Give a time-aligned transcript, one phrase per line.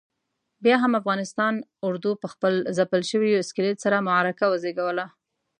[0.63, 1.53] بیا هم افغانستان
[1.87, 5.05] اردو پخپل ځپل شوي اسکلیت سره معرکه وزېږوله.